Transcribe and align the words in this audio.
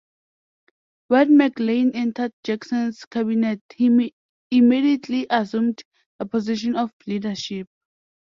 When 1.09 1.37
McLane 1.37 1.91
entered 1.93 2.31
Jackson's 2.43 3.05
cabinet 3.05 3.61
he 3.75 4.11
immediately 4.49 5.27
assumed 5.29 5.83
a 6.19 6.25
position 6.25 6.75
of 6.75 6.91
leadership. 7.05 7.67